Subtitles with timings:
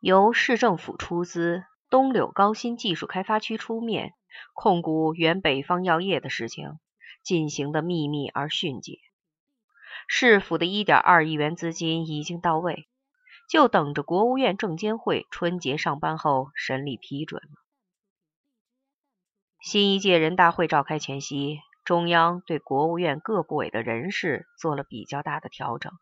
[0.00, 4.12] 由市政府出资，东柳高新技术开发区出面
[4.54, 6.78] 控股原北方药业的事情
[7.24, 9.00] 进行的秘密而迅捷。
[10.06, 12.86] 市府的一点二亿元资金已经到位，
[13.50, 17.42] 就等着国务院证监会春节上班后审理批准。
[19.60, 25.92] 新一届人大会召开前夕，中央对国务院各部委的人事做了比较大的调整，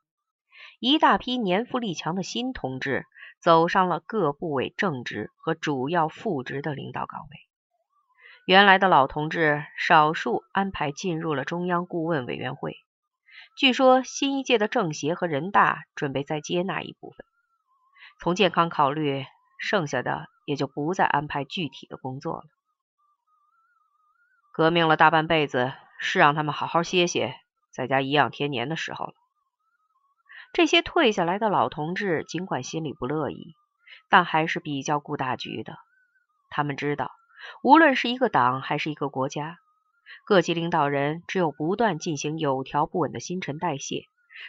[0.80, 3.06] 一大批年富力强的新同志。
[3.40, 7.36] 走上了各部委正职和主要副职的领导岗位，
[8.44, 12.76] 原来的老同志少数安排进入了中央顾问委员会。
[13.56, 17.24] 据说新一届的政协和人大准备再接纳一部分。
[18.18, 19.24] 从健康考虑，
[19.58, 22.44] 剩下的也就不再安排具体的工作了。
[24.52, 27.34] 革命了大半辈子，是让他们好好歇歇，
[27.70, 29.14] 在家颐养天年的时候了。
[30.52, 33.54] 这些退下来的老同志，尽管心里不乐意，
[34.08, 35.76] 但还是比较顾大局的。
[36.48, 37.10] 他们知道，
[37.62, 39.58] 无论是一个党还是一个国家，
[40.24, 44.06] 各级领导人只有不断进行有条不紊的新陈代谢，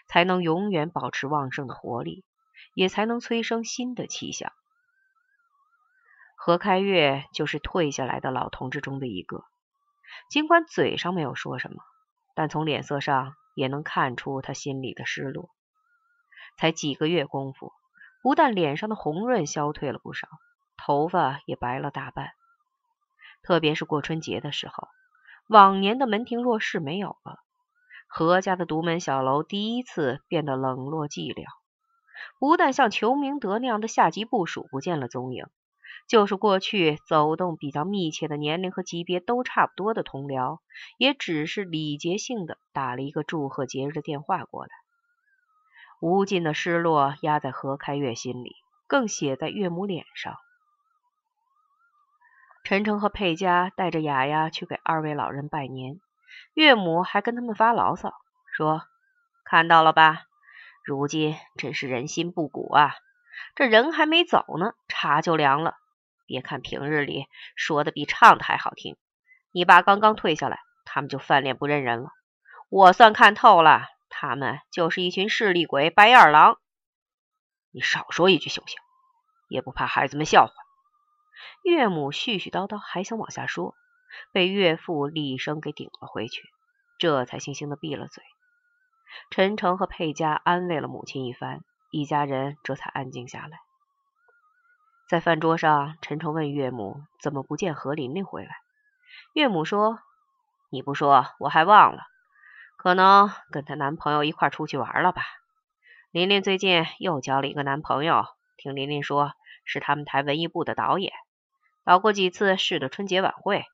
[0.08, 2.24] 才能永远保持旺盛的活力，
[2.74, 4.54] 也才能催生新的气象。
[6.38, 9.44] 何开月就是退下来的老同志中的一个，
[10.30, 11.84] 尽管嘴上没有说什么，
[12.36, 15.50] 但从脸色上也能看出他心里的失落。
[16.58, 17.72] 才几个月功夫，
[18.22, 20.28] 不但脸上的红润消退了不少，
[20.76, 22.32] 头发也白了大半。
[23.44, 24.88] 特别是过春节的时候，
[25.48, 27.40] 往年的门庭若市没有了，
[28.08, 31.46] 何家的独门小楼第一次变得冷落寂寥。
[32.40, 35.46] 不但像裘明德那样的下级部署不见了踪影，
[36.08, 40.60] 就是过去走动比较密切的年龄和级别都差不多的同僚，
[40.98, 44.70] 也只是礼节性的打了一个祝贺节日的电话过来。
[46.00, 50.38] 无尽的失落压在何开月心里，更写在岳母脸上。
[52.64, 56.00] 陈诚和佩佳带着雅雅去给二位老人拜年，
[56.54, 58.14] 岳母还跟他们发牢骚，
[58.52, 58.84] 说
[59.44, 60.24] ：“看到了吧，
[60.84, 62.94] 如今真是人心不古啊！
[63.56, 65.76] 这人还没走呢，茶就凉了。
[66.28, 68.98] 别看平日里说的比唱的还好听，
[69.52, 72.10] 你爸刚刚退下来，他们就翻脸不认人了。
[72.70, 73.88] 我算看透了。”
[74.20, 76.58] 他们就是一群势利鬼、白眼狼，
[77.70, 78.80] 你少说一句行不行？
[79.48, 80.54] 也不怕孩子们笑话。
[81.62, 83.76] 岳母絮絮叨叨，还想往下说，
[84.32, 86.42] 被岳父厉声给顶了回去，
[86.98, 88.24] 这才悻悻的闭了嘴。
[89.30, 93.60] 陈诚和佩佳安慰了母亲一番，一家人这才安静下来。
[95.08, 98.50] 在饭桌上，陈诚问岳母：“怎么不见何琳琳回来？”
[99.34, 100.00] 岳母说
[100.72, 102.02] ：“你不说，我还忘了。”
[102.78, 105.24] 可能跟她男朋友一块出去玩了吧？
[106.12, 109.34] 琳琳最近又交了一个男朋友，听琳琳说
[109.66, 111.12] 是他们台文艺部的导演，
[111.84, 113.66] 导过几次市的春节晚会，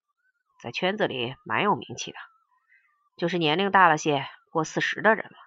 [0.59, 2.17] 在圈子里蛮有名气的，
[3.17, 5.37] 就是年龄大了些，过四十的人了。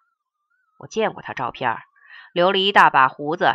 [0.79, 1.79] 我见过他照片，
[2.33, 3.53] 留了一大把胡子。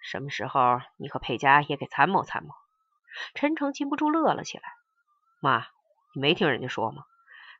[0.00, 2.54] 什么时候你和佩佳也给参谋参谋？
[3.34, 4.64] 陈诚禁不住乐了起来。
[5.40, 5.66] 妈，
[6.14, 7.04] 你没听人家说吗？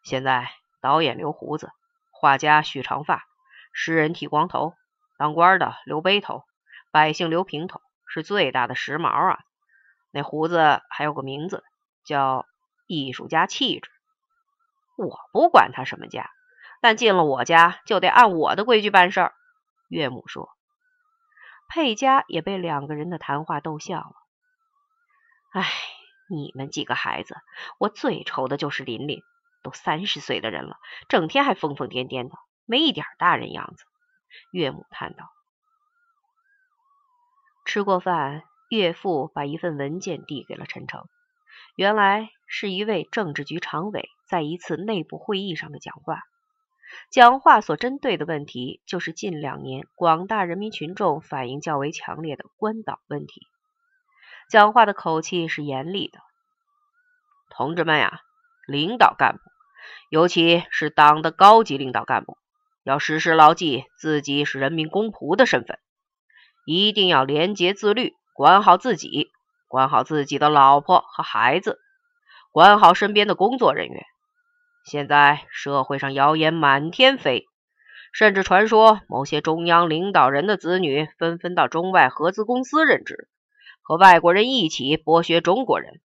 [0.03, 0.48] 现在。
[0.86, 1.72] 导演留胡子，
[2.12, 3.24] 画家蓄长发，
[3.72, 4.74] 诗人剃光头，
[5.19, 6.44] 当官的留背头，
[6.92, 9.41] 百姓留平头，是最大的时髦啊！
[10.12, 11.64] 那胡子还有个名字，
[12.04, 12.47] 叫
[12.86, 13.91] 艺术家气质。
[14.97, 16.30] 我不管他什么家，
[16.80, 19.34] 但进了我家就得按我的规矩办事儿。
[19.88, 20.50] 岳母说。
[21.68, 24.14] 佩佳也被两个人的谈话逗笑了。
[25.50, 25.68] 哎，
[26.30, 27.38] 你们几个孩子，
[27.80, 29.20] 我最愁的就是琳琳。
[29.66, 30.77] 都三十岁的人了，
[31.09, 33.84] 整天还疯疯癫癫的，没一点大人样子。
[34.53, 35.32] 岳母叹道。
[37.65, 41.09] 吃过饭，岳父把一份文件递给了陈诚，
[41.75, 46.22] 原来是一位政治局常委在一次内部会议上的讲话。
[47.10, 53.48] 讲话所针对的问题，就是近两年广大人民群众反映较为强烈的关岛问题。
[54.48, 56.21] 讲话的口气是严厉的，
[57.51, 58.21] 同志们呀，
[58.68, 59.55] 领导干部。
[60.09, 62.38] 尤其是党的高级领导干部，
[62.84, 65.78] 要时时牢记自己是人民公仆的身份，
[66.65, 69.30] 一定要廉洁自律，管好自己，
[69.68, 71.80] 管好自己的老婆和孩子，
[72.53, 74.04] 管好身边的工作人员。
[74.84, 77.47] 现在社会上谣言满天飞，
[78.12, 83.28] 甚至传说某些中央领导人的子女纷纷到中外合资公司任职，
[83.82, 86.00] 和外国人一起剥削中国人，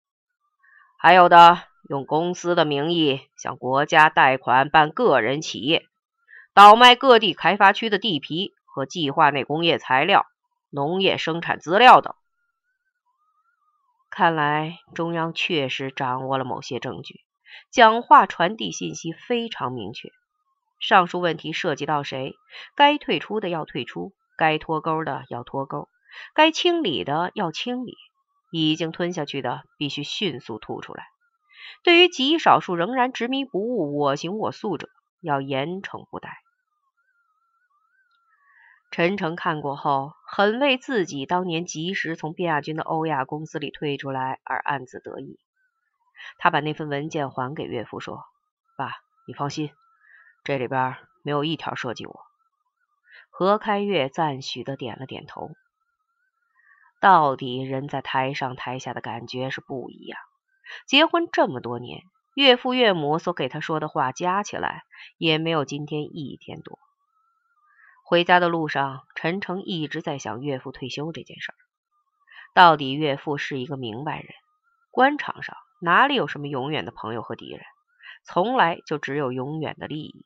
[0.99, 1.70] 还有的。
[1.91, 5.87] 用公司的名义向国家贷款办个人企业，
[6.55, 10.25] 倒卖各地开发区的地皮和计划内工业材料、
[10.71, 12.15] 农业生产资料等，
[14.09, 17.23] 看来中央确实掌握了某些证据，
[17.73, 20.11] 讲话传递信息非常明确。
[20.79, 22.37] 上述问题涉及到谁，
[22.77, 25.89] 该退出的要退出，该脱钩的要脱钩，
[26.35, 27.97] 该清理的要清理，
[28.53, 31.09] 已经吞下去的必须迅速吐出来。
[31.83, 34.89] 对于极少数仍然执迷不悟、我行我素者，
[35.21, 36.39] 要严惩不贷。
[38.91, 45.39] 陈诚看过后，很为自己当年及时从卞亚军的欧亚公司里退出来而暗自得意。
[46.39, 48.25] 他把那份文件还给岳父，说
[48.77, 48.93] ：“爸，
[49.27, 49.71] 你放心，
[50.45, 52.21] 这里边没有一条涉及我。”
[53.31, 55.51] 何开月赞许的点了点头。
[57.01, 60.19] 到底人在台上台下的感觉是不一样。
[60.87, 62.03] 结婚这么多年，
[62.35, 64.85] 岳父岳母所给他说的话加起来，
[65.19, 66.79] 也没有今天一天多。
[68.05, 71.55] 回家的路上，陈诚一直在想岳父退休这件事儿。
[72.55, 74.33] 到底岳父是一个明白人，
[74.91, 77.63] 官场上哪里有什么永远的朋友和敌人，
[78.25, 80.25] 从来就只有永远的利益。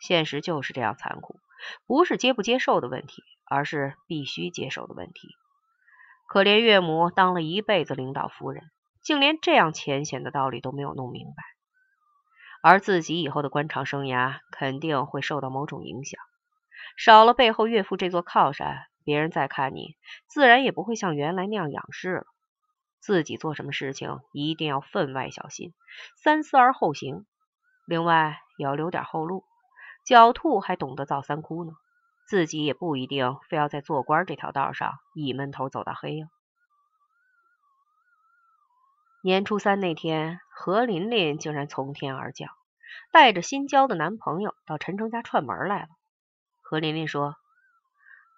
[0.00, 1.40] 现实就是这样残酷，
[1.86, 5.28] 不是接不接受的问题，而是必须接受的问题。
[6.28, 8.70] 可怜岳母当了一辈子领导夫人。
[9.02, 11.42] 竟连这样浅显的道理都没有弄明白，
[12.62, 16.20] 而自己以后的官场生涯肯定会受到某种影响。
[16.96, 19.96] 少了背后岳父这座靠山，别人再看你，
[20.28, 22.24] 自然也不会像原来那样仰视了。
[23.00, 25.74] 自己做什么事情一定要分外小心，
[26.22, 27.26] 三思而后行。
[27.86, 29.44] 另外也要留点后路，
[30.06, 31.72] 狡兔还懂得造三窟呢。
[32.28, 36.26] 自己也不一定非要在做官这条道上一闷头走到黑呀。
[39.24, 42.50] 年初三那天，何琳琳竟然从天而降，
[43.12, 45.88] 带着新交的男朋友到陈诚家串门来了。
[46.60, 47.36] 何琳琳说：“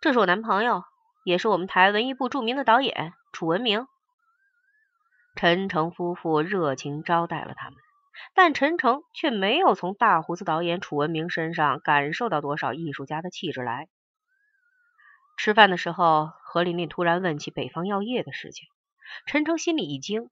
[0.03, 0.85] 这是我男朋友，
[1.25, 3.87] 也是我们台文艺部著名的导演楚文明。”
[5.37, 7.79] 陈诚夫妇热情招待了他们，
[8.35, 13.89] 但陈诚却没有从大胡子导演楚文明身上感受到多少艺术家的气质来。
[15.39, 18.69] 吃饭的时候，何琳琳突然问起北方药业的事情，
[19.25, 20.29] 陈诚心里一惊。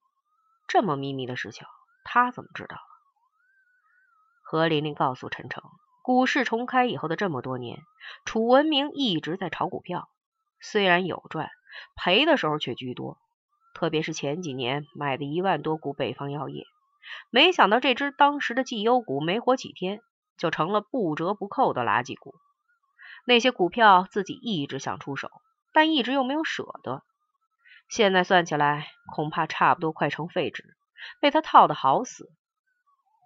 [0.66, 1.66] 这么秘密的事情，
[2.04, 2.78] 他怎么知道？
[4.42, 5.62] 何琳琳告诉陈诚，
[6.02, 7.80] 股市重开以后的这么多年，
[8.24, 10.08] 楚文明一直在炒股票，
[10.60, 11.50] 虽然有赚，
[11.96, 13.18] 赔的时候却居多。
[13.74, 16.66] 特别是前几年买的一万多股北方药业，
[17.30, 20.00] 没想到这只当时的绩优股没活几天，
[20.36, 22.34] 就成了不折不扣的垃圾股。
[23.24, 25.30] 那些股票自己一直想出手，
[25.72, 27.02] 但一直又没有舍得。
[27.88, 30.76] 现在算起来，恐怕差不多快成废纸，
[31.20, 32.30] 被他套的好死。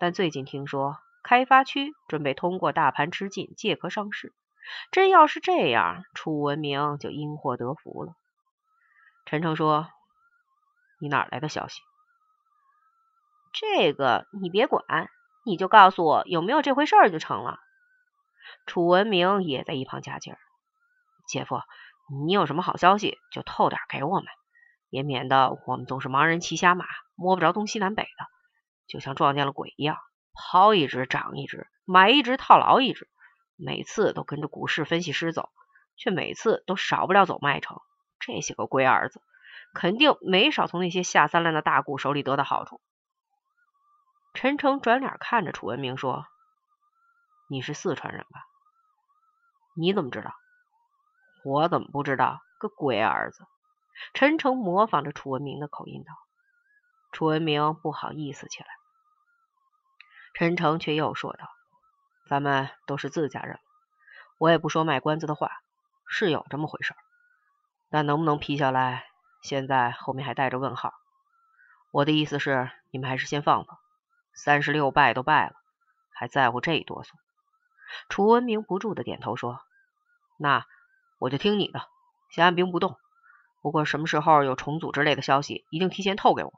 [0.01, 4.35] 但最近听说开发区准备通过大盘吃进借壳上市，
[4.91, 8.15] 真要是这样，楚文明就因祸得福了。
[9.25, 9.89] 陈诚说
[11.01, 11.81] ：“你哪来的消息？
[13.53, 15.09] 这个你别管，
[15.45, 17.61] 你就告诉我有没有这回事儿就成了。”
[18.67, 20.39] 楚文明也在一旁加劲儿
[21.27, 21.61] ：“姐夫，
[22.25, 24.27] 你有什么好消息就透点给我们。”
[24.97, 28.27] 也免得我们总是盲人骑瞎马，摸不着东西南北的，
[28.87, 29.99] 就像撞见了鬼一样，
[30.33, 33.07] 抛一只涨一只，买一只套牢一只，
[33.57, 35.51] 每次都跟着股市分析师走，
[35.99, 37.79] 却每次都少不了走麦城。
[38.21, 39.21] 这些个龟儿子，
[39.75, 42.81] 肯定没少从那些下三滥的大股手里得到好处。
[44.33, 46.25] 陈诚转脸看着楚文明说
[47.51, 48.47] ：“你是四川人吧？
[49.77, 50.35] 你怎么知道？
[51.45, 52.41] 我怎么不知道？
[52.59, 53.47] 个龟儿子！”
[54.15, 56.13] 陈诚模仿着楚文明的口音道
[57.13, 58.69] ：“楚文明不好意思起来。”
[60.35, 61.49] 陈诚却又说道
[62.29, 63.59] ：“咱们都是自家人，
[64.39, 65.51] 我也不说卖关子的话，
[66.07, 66.97] 是有这么回事儿。
[67.89, 69.07] 但能不能批下来，
[69.43, 70.93] 现在后面还带着问号。
[71.91, 73.79] 我的意思是，你们还是先放放。
[74.35, 75.55] 三十六拜都拜了，
[76.11, 77.11] 还在乎这一哆嗦？”
[78.11, 79.61] 楚文明不住的点头说
[80.37, 80.67] ：“那
[81.19, 81.89] 我就听你的，
[82.29, 82.99] 先按兵不动。”
[83.67, 86.53] 不过什么时候有重组之类的消息，一定提前透给我。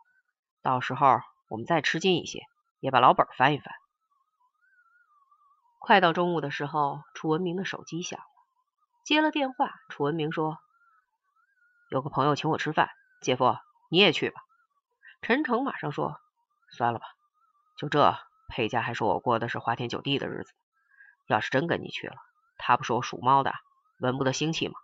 [0.61, 2.43] 到时候我们再吃惊一些，
[2.81, 3.75] 也把老本翻一翻。
[5.79, 8.27] 快到中午的时候，楚文明的手机响了，
[9.07, 9.71] 接了电话。
[9.89, 10.59] 楚文明说
[11.89, 12.91] ：“有个朋友请我吃饭，
[13.23, 13.57] 姐夫
[13.89, 14.43] 你也去吧。”
[15.23, 16.21] 陈诚马上说
[16.77, 17.07] ：“算了吧，
[17.79, 20.53] 就这，裴家还说我过的是花天酒地的日子。
[21.27, 22.17] 要是真跟你去了，
[22.59, 23.55] 他不说我属猫的，
[23.99, 24.75] 闻不得腥气吗？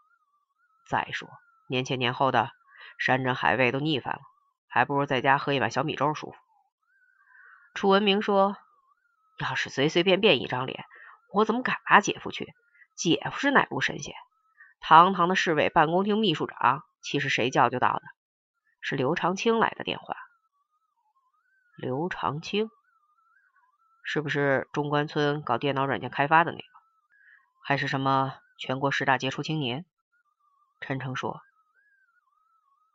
[0.89, 1.29] 再说……”
[1.67, 2.51] 年前年后的
[2.99, 4.21] 山珍海味都腻烦了，
[4.69, 6.37] 还不如在家喝一碗小米粥舒服。
[7.75, 8.57] 楚文明说
[9.39, 10.85] ：“要是随随便便一张脸，
[11.33, 12.55] 我怎么敢拉姐夫去？
[12.97, 14.15] 姐夫是哪路神仙？
[14.81, 18.03] 堂堂的市委办公厅秘书长，岂是谁叫就到的？
[18.81, 20.17] 是刘长青来的电话。
[21.77, 22.71] 刘长青，
[24.05, 26.65] 是不是中关村搞电脑软件开发的那个？
[27.65, 29.87] 还是什么全国十大杰出青年？
[30.81, 31.41] 陈诚说：“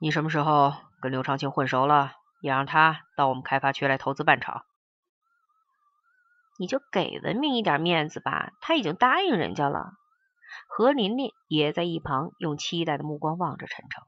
[0.01, 4.63] 你什么时候跟刘长青混熟了，也让他到我们开发区来投资办厂？
[6.57, 9.93] 你就给文明一点面子吧，他已经答应人家了。”
[10.67, 14.03] 何琳琳也在一旁用期待的目光望着陈诚。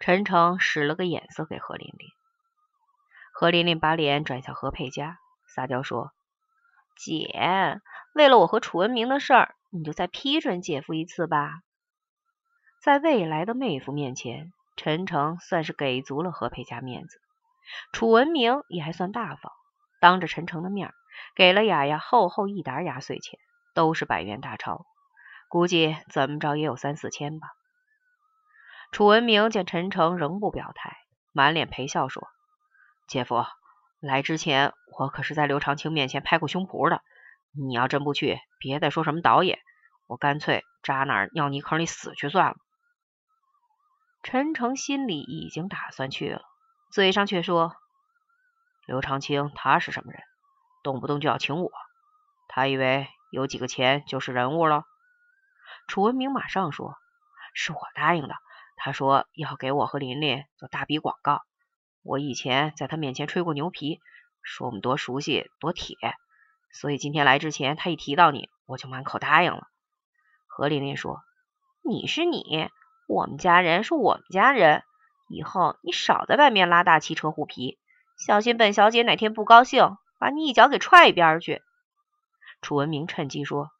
[0.00, 2.08] 陈诚使了个眼色给何琳琳。
[3.32, 6.12] 何琳琳把脸转向何佩佳，撒娇说
[6.98, 7.80] ：“姐，
[8.12, 11.60] 为了我和楚文明的事儿，你就再批准姐夫一次吧。”
[12.82, 17.18] 在未来的妹夫面前，陈诚算是给足了何佩佳面子。
[17.92, 19.52] 楚文明也还算大方，
[20.00, 20.92] 当着陈诚的面
[21.34, 23.40] 给了雅雅厚厚一沓压岁钱，
[23.74, 24.86] 都是百元大钞，
[25.48, 27.48] 估计怎么着也有三四千吧。
[28.92, 30.96] 楚文明见陈诚仍不表态，
[31.32, 32.28] 满脸陪笑说。
[33.08, 33.44] 姐夫，
[34.00, 37.02] 来之前我可是在刘长青面前拍过胸脯的。
[37.52, 39.58] 你要真不去，别再说什么导演，
[40.06, 42.56] 我干脆扎那儿尿泥坑里死去算了。
[44.26, 46.42] 陈诚心里已经打算去了，
[46.90, 47.76] 嘴上却说
[48.84, 50.20] ：“刘长青他是什么人？
[50.82, 51.70] 动不动就要请我？
[52.48, 54.82] 他以为有几个钱就是人物了？”
[55.86, 56.96] 楚文明马上说
[57.54, 58.34] ：“是我答应的，
[58.74, 61.42] 他说要给我和琳琳做大笔广告。”
[62.02, 64.00] 我以前在他面前吹过牛皮，
[64.42, 65.96] 说我们多熟悉多铁，
[66.72, 69.68] 所以今天来之前，他一提到你，我就满口答应了。
[70.48, 71.22] 何琳琳说
[71.88, 72.68] ：“你是你，
[73.06, 74.82] 我们家人是我们家人，
[75.28, 77.78] 以后你少在外面拉大汽车虎皮，
[78.18, 81.62] 小心本小姐哪天不高兴，把你一脚给踹一边去。”
[82.62, 83.70] 楚文明趁机说：“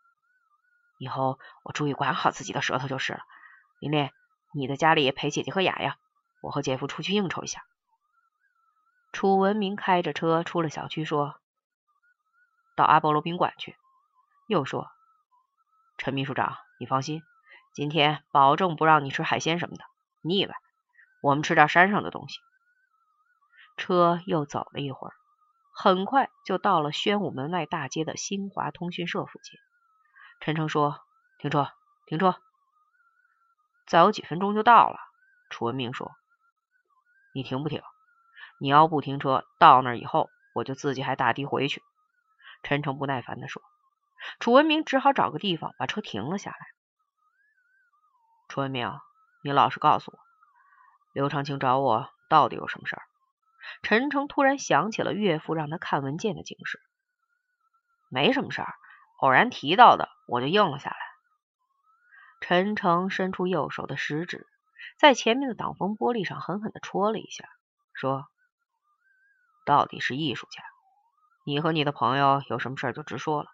[0.98, 3.20] 以后我注意管好自己的舌头就是了。
[3.80, 4.10] 琳琳，
[4.54, 5.96] 你在家里陪姐姐和雅雅，
[6.40, 7.64] 我和姐夫出去应酬一下。”
[9.12, 11.40] 楚文明开着车出了小区，说
[12.76, 13.74] 到阿波罗宾馆去。
[14.46, 14.88] 又说
[15.98, 17.22] ：“陈秘书长，你放心，
[17.76, 19.84] 今天保证不让你吃海鲜什么的，
[20.22, 20.54] 腻歪。
[21.20, 22.38] 我们吃点山上的东西。”
[23.76, 25.12] 车又走了一会儿，
[25.74, 29.60] 很快就到了宣武门外大街的新华通讯社附近。
[30.40, 31.02] 陈诚说
[31.36, 31.70] ：“停车，
[32.06, 32.36] 停车。”
[33.86, 34.98] 再有几分钟就到了。
[35.50, 36.12] 楚文明说
[37.34, 37.82] ：“你停不停？”
[38.58, 41.82] 你要不停车，到那儿以后我就自己还打的回去。”
[42.64, 43.60] 陈诚不耐烦地说。
[44.40, 46.75] 楚文明只好找个地方把车停了下来。
[48.48, 48.92] 楚文明，
[49.42, 50.18] 你老实告诉我，
[51.12, 53.02] 刘长青找我到底有什么事儿？
[53.82, 56.80] 陈诚突然想起了岳父让他看文件的警示。
[58.08, 58.74] 没什么事儿，
[59.18, 60.96] 偶然提到的，我就应了下来。
[62.40, 64.46] 陈诚伸出右手的食指，
[64.98, 67.48] 在前面的挡风玻璃上狠狠地戳了一下，
[67.92, 68.26] 说。
[69.64, 70.62] 到底是艺术家，
[71.44, 73.50] 你和你的朋友有什么事就直说了。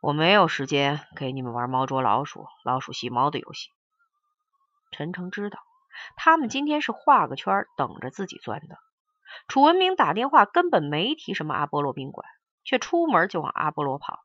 [0.00, 3.70] 我没有时间给你们玩猫捉老鼠、老鼠戏猫的游戏。
[4.90, 5.58] 陈诚知道，
[6.16, 8.78] 他们今天是画个圈等着自己钻的。
[9.46, 12.26] 楚文明打电话根本没提什么阿波罗宾馆，
[12.64, 14.20] 却出门就往阿波罗跑，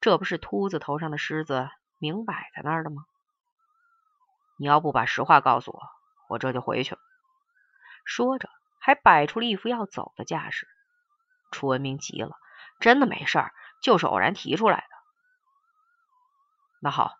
[0.00, 1.68] 这不是秃子头上的虱子
[1.98, 3.04] 明摆在那儿的吗？
[4.56, 5.80] 你要不把实话告诉我，
[6.28, 7.00] 我这就回去了。
[8.04, 8.48] 说着。
[8.86, 10.68] 还摆出了一副要走的架势，
[11.50, 12.36] 楚文明急了，
[12.80, 14.93] 真的没事儿，就是偶然提出来的。
[16.84, 17.12] 那好，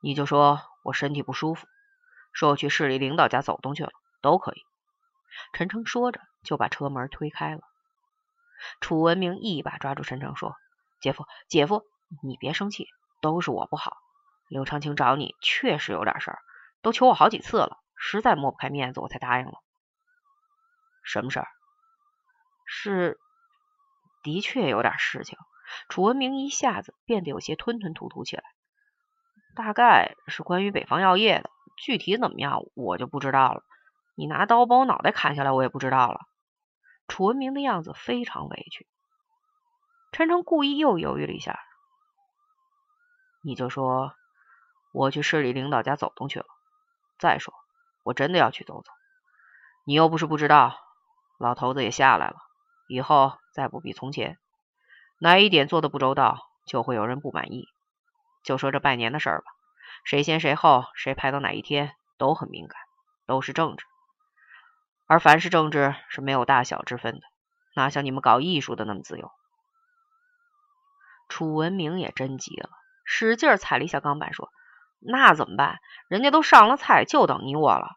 [0.00, 1.66] 你就说我身体不舒服，
[2.32, 3.90] 说我去市里领导家走动去了，
[4.20, 4.64] 都可以。
[5.52, 7.62] 陈诚说着就把车门推开了。
[8.80, 10.54] 楚文明一把抓住陈诚说
[11.02, 11.82] ：“姐夫，姐夫，
[12.22, 12.86] 你别生气，
[13.20, 13.96] 都是我不好。
[14.46, 16.38] 刘长青找你确实有点事儿，
[16.80, 19.54] 都求我好几次了，实在抹不开面子，我才答应了。”
[21.02, 21.48] 什么事儿？
[22.66, 23.18] 是，
[24.22, 25.36] 的确有点事情。
[25.88, 28.44] 楚文明一下子变得有些吞吞吐吐起来。
[29.56, 33.64] 大概是关于北方药业的，具体怎么样我就不知道了。
[34.14, 36.20] 你拿刀把我脑袋砍下来，我也不知道了。
[37.08, 38.86] 楚文明的样子非常委屈。
[40.12, 41.58] 陈诚故意又犹豫了一下，
[43.42, 44.12] 你就说
[44.92, 46.46] 我去市里领导家走动去了。
[47.18, 47.54] 再说，
[48.02, 48.92] 我真的要去走走，
[49.84, 50.78] 你又不是不知道。
[51.38, 52.36] 老头子也下来了，
[52.88, 54.38] 以后再不比从前，
[55.18, 57.68] 哪一点做的不周到，就会有人不满意。
[58.46, 59.44] 就说这拜年的事儿吧，
[60.04, 62.80] 谁先谁后，谁排到哪一天，都很敏感，
[63.26, 63.84] 都是政治。
[65.06, 67.20] 而凡是政治，是没有大小之分的，
[67.74, 69.30] 哪像你们搞艺术的那么自由。
[71.28, 72.70] 楚文明也真急了，
[73.04, 74.50] 使劲踩了一下钢板，说
[75.00, 75.80] ：“那怎么办？
[76.08, 77.90] 人家都上了菜，就等你我了。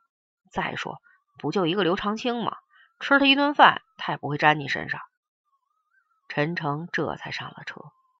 [0.51, 0.99] 再说。”
[1.37, 2.57] 不就一个刘长青吗？
[2.99, 4.99] 吃他一顿饭，他也不会沾你身上。
[6.27, 7.93] 陈诚这才上了车。